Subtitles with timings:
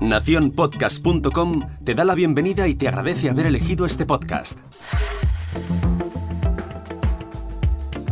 [0.00, 4.58] Naciónpodcast.com te da la bienvenida y te agradece haber elegido este podcast.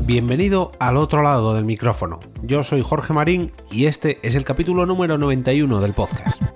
[0.00, 2.20] Bienvenido al otro lado del micrófono.
[2.42, 6.51] Yo soy Jorge Marín y este es el capítulo número 91 del podcast.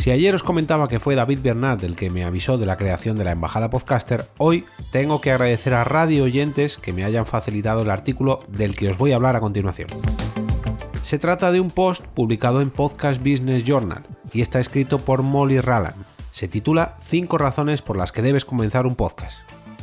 [0.00, 3.18] Si ayer os comentaba que fue David Bernat el que me avisó de la creación
[3.18, 7.82] de la Embajada Podcaster, hoy tengo que agradecer a radio oyentes que me hayan facilitado
[7.82, 9.90] el artículo del que os voy a hablar a continuación.
[11.04, 15.60] Se trata de un post publicado en Podcast Business Journal y está escrito por Molly
[15.60, 16.06] Rallan.
[16.32, 19.40] Se titula 5 razones por las que debes comenzar un podcast.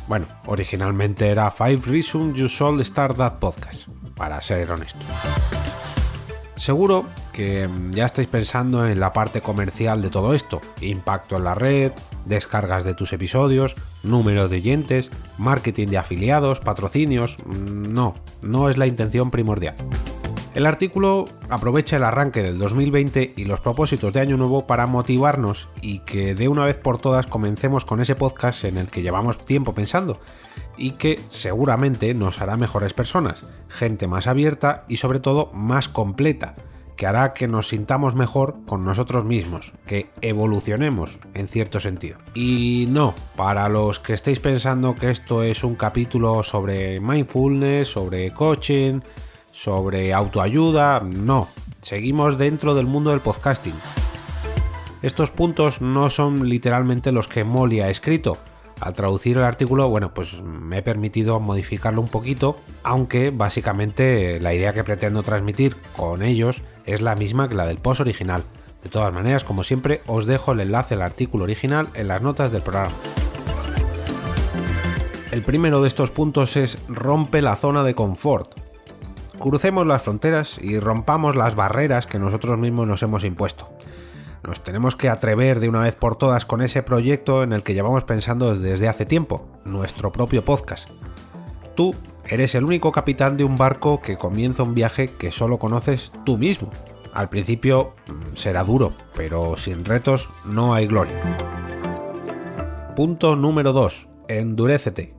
[0.08, 4.98] Bueno, originalmente era 5 Reasons You Should Start That Podcast, para ser honesto.
[6.58, 11.44] Seguro que mm, ya estáis pensando en la parte comercial de todo esto, impacto en
[11.44, 11.92] la red,
[12.24, 17.36] descargas de tus episodios, número de oyentes, marketing de afiliados, patrocinios.
[17.46, 19.76] Mm, no, no es la intención primordial.
[20.54, 25.68] El artículo aprovecha el arranque del 2020 y los propósitos de Año Nuevo para motivarnos
[25.80, 29.44] y que de una vez por todas comencemos con ese podcast en el que llevamos
[29.44, 30.18] tiempo pensando
[30.78, 36.54] y que seguramente nos hará mejores personas, gente más abierta y sobre todo más completa,
[36.96, 42.18] que hará que nos sintamos mejor con nosotros mismos, que evolucionemos en cierto sentido.
[42.34, 48.32] Y no, para los que estéis pensando que esto es un capítulo sobre mindfulness, sobre
[48.32, 49.00] coaching,
[49.52, 51.48] sobre autoayuda, no,
[51.82, 53.74] seguimos dentro del mundo del podcasting.
[55.00, 58.38] Estos puntos no son literalmente los que Molly ha escrito,
[58.80, 64.54] al traducir el artículo, bueno, pues me he permitido modificarlo un poquito, aunque básicamente la
[64.54, 68.42] idea que pretendo transmitir con ellos es la misma que la del post original.
[68.82, 72.52] De todas maneras, como siempre, os dejo el enlace al artículo original en las notas
[72.52, 72.94] del programa.
[75.32, 78.52] El primero de estos puntos es rompe la zona de confort.
[79.38, 83.68] Crucemos las fronteras y rompamos las barreras que nosotros mismos nos hemos impuesto.
[84.42, 87.74] Nos tenemos que atrever de una vez por todas con ese proyecto en el que
[87.74, 90.88] llevamos pensando desde hace tiempo, nuestro propio podcast.
[91.74, 91.94] Tú
[92.26, 96.38] eres el único capitán de un barco que comienza un viaje que solo conoces tú
[96.38, 96.70] mismo.
[97.14, 101.16] Al principio mm, será duro, pero sin retos no hay gloria.
[102.94, 104.08] Punto número 2.
[104.28, 105.14] Endurécete.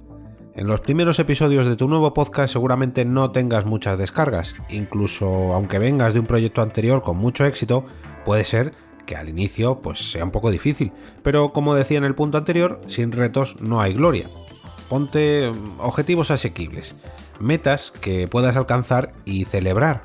[0.55, 5.79] En los primeros episodios de tu nuevo podcast seguramente no tengas muchas descargas, incluso aunque
[5.79, 7.85] vengas de un proyecto anterior con mucho éxito,
[8.25, 8.73] puede ser
[9.09, 10.91] que al inicio pues sea un poco difícil,
[11.23, 14.29] pero como decía en el punto anterior, sin retos no hay gloria.
[14.87, 16.93] Ponte mm, objetivos asequibles,
[17.39, 20.03] metas que puedas alcanzar y celebrar.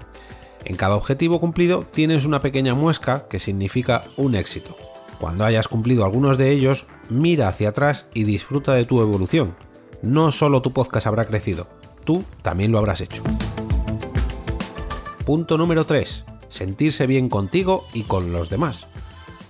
[0.64, 4.74] En cada objetivo cumplido tienes una pequeña muesca que significa un éxito.
[5.20, 9.54] Cuando hayas cumplido algunos de ellos, mira hacia atrás y disfruta de tu evolución.
[10.00, 11.68] No solo tu podcast habrá crecido,
[12.04, 13.22] tú también lo habrás hecho.
[15.26, 16.24] Punto número 3.
[16.48, 18.88] Sentirse bien contigo y con los demás.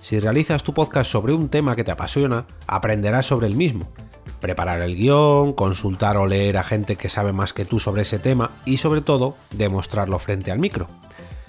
[0.05, 3.91] Si realizas tu podcast sobre un tema que te apasiona, aprenderás sobre el mismo.
[4.39, 8.19] Preparar el guion, consultar o leer a gente que sabe más que tú sobre ese
[8.19, 10.87] tema y sobre todo, demostrarlo frente al micro.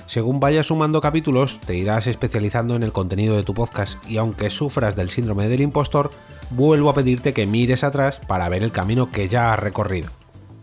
[0.07, 4.49] Según vayas sumando capítulos, te irás especializando en el contenido de tu podcast y aunque
[4.49, 6.11] sufras del síndrome del impostor,
[6.49, 10.09] vuelvo a pedirte que mires atrás para ver el camino que ya has recorrido.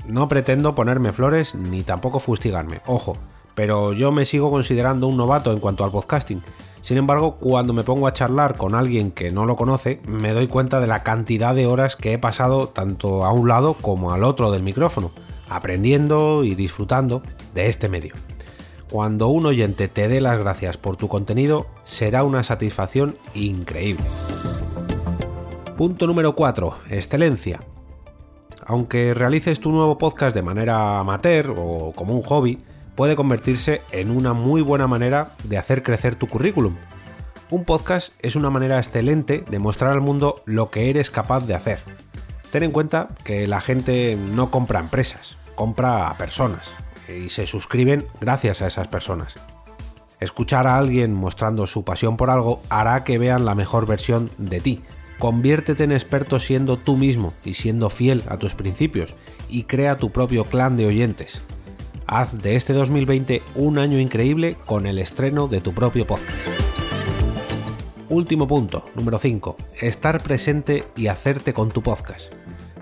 [0.08, 3.20] No pretendo ponerme flores ni tampoco fustigarme, ojo,
[3.54, 6.42] pero yo me sigo considerando un novato en cuanto al podcasting
[6.84, 10.48] sin embargo, cuando me pongo a charlar con alguien que no lo conoce, me doy
[10.48, 14.26] cuenta de la cantidad de horas que he pasado tanto a un lado como al
[14.26, 15.12] otro del micrófono,
[15.48, 17.24] aprendiendo y disfrutando
[17.54, 18.14] de este medio.
[18.92, 24.04] Cuando un oyente te dé las gracias por tu contenido, será una satisfacción increíble.
[25.78, 26.76] Punto número 4.
[26.90, 27.62] Excelencia.
[28.66, 32.60] Aunque realices tu nuevo podcast de manera amateur o como un hobby,
[32.96, 36.76] puede convertirse en una muy buena manera de hacer crecer tu currículum.
[37.50, 41.56] Un podcast es una manera excelente de mostrar al mundo lo que eres capaz de
[41.56, 41.82] hacer.
[42.52, 46.76] Ten en cuenta que la gente no compra empresas, compra a personas
[47.08, 49.36] y se suscriben gracias a esas personas.
[50.20, 54.62] Escuchar a alguien mostrando su pasión por algo hará que vean la mejor versión de
[54.62, 54.82] ti.
[55.20, 59.16] Conviértete en experto siendo tú mismo y siendo fiel a tus principios
[59.50, 61.42] y crea tu propio clan de oyentes.
[62.16, 66.38] Haz de este 2020 un año increíble con el estreno de tu propio podcast.
[68.08, 69.58] Último punto, número 5.
[69.82, 72.32] Estar presente y hacerte con tu podcast.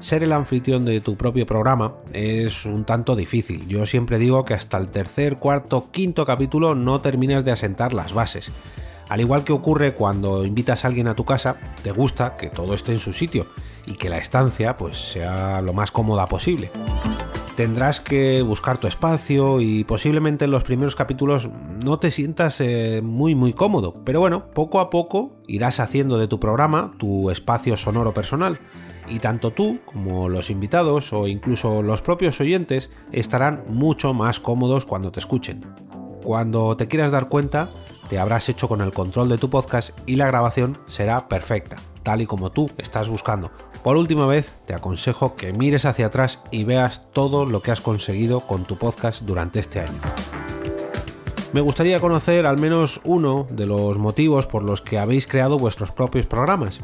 [0.01, 3.65] Ser el anfitrión de tu propio programa es un tanto difícil.
[3.67, 8.11] Yo siempre digo que hasta el tercer, cuarto, quinto capítulo no terminas de asentar las
[8.11, 8.51] bases.
[9.07, 12.73] Al igual que ocurre cuando invitas a alguien a tu casa, te gusta que todo
[12.73, 13.47] esté en su sitio
[13.85, 16.69] y que la estancia pues sea lo más cómoda posible.
[17.55, 21.49] Tendrás que buscar tu espacio y posiblemente en los primeros capítulos
[21.83, 26.27] no te sientas eh, muy muy cómodo, pero bueno, poco a poco irás haciendo de
[26.27, 28.59] tu programa tu espacio sonoro personal
[29.09, 34.85] y tanto tú como los invitados o incluso los propios oyentes estarán mucho más cómodos
[34.85, 35.65] cuando te escuchen.
[36.23, 37.69] Cuando te quieras dar cuenta,
[38.09, 42.21] te habrás hecho con el control de tu podcast y la grabación será perfecta, tal
[42.21, 43.51] y como tú estás buscando.
[43.83, 47.81] Por última vez, te aconsejo que mires hacia atrás y veas todo lo que has
[47.81, 49.99] conseguido con tu podcast durante este año.
[51.51, 55.91] Me gustaría conocer al menos uno de los motivos por los que habéis creado vuestros
[55.91, 56.79] propios programas.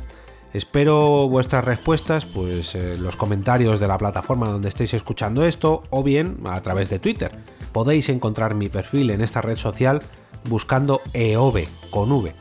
[0.53, 6.01] Espero vuestras respuestas pues en los comentarios de la plataforma donde estéis escuchando esto o
[6.01, 7.31] bien a través de Twitter.
[7.73, 10.01] Podéis encontrar mi perfil en esta red social
[10.49, 12.33] buscando EOB con V.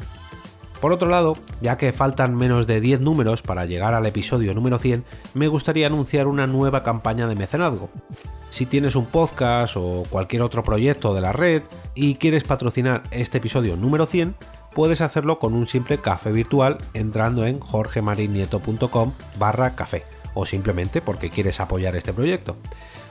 [0.81, 4.78] Por otro lado, ya que faltan menos de 10 números para llegar al episodio número
[4.78, 7.88] 100, me gustaría anunciar una nueva campaña de mecenazgo.
[8.50, 11.62] Si tienes un podcast o cualquier otro proyecto de la red
[11.94, 14.34] y quieres patrocinar este episodio número 100,
[14.75, 20.05] puedes hacerlo con un simple café virtual entrando en jorgemarinieto.com barra café
[20.36, 22.56] o simplemente porque quieres apoyar este proyecto.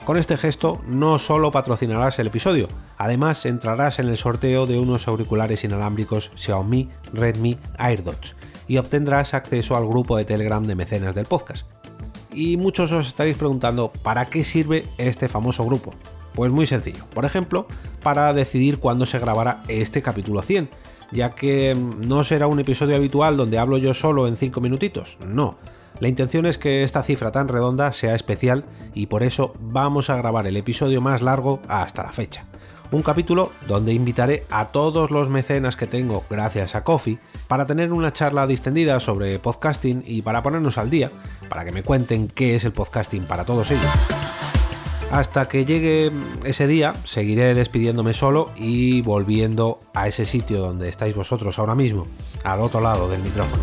[0.04, 5.08] Con este gesto no solo patrocinarás el episodio, además entrarás en el sorteo de unos
[5.08, 8.36] auriculares inalámbricos Xiaomi Redmi AirDots
[8.68, 11.66] y obtendrás acceso al grupo de Telegram de mecenas del podcast.
[12.32, 15.92] Y muchos os estaréis preguntando, ¿para qué sirve este famoso grupo?
[16.34, 17.66] Pues muy sencillo, por ejemplo,
[18.04, 20.68] para decidir cuándo se grabará este capítulo 100,
[21.10, 25.56] ya que no será un episodio habitual donde hablo yo solo en 5 minutitos, no
[26.00, 28.64] la intención es que esta cifra tan redonda sea especial
[28.94, 32.44] y por eso vamos a grabar el episodio más largo hasta la fecha.
[32.92, 37.92] Un capítulo donde invitaré a todos los mecenas que tengo gracias a Coffee para tener
[37.92, 41.10] una charla distendida sobre podcasting y para ponernos al día,
[41.48, 43.90] para que me cuenten qué es el podcasting para todos ellos.
[45.10, 46.12] Hasta que llegue
[46.44, 52.06] ese día, seguiré despidiéndome solo y volviendo a ese sitio donde estáis vosotros ahora mismo,
[52.44, 53.62] al otro lado del micrófono.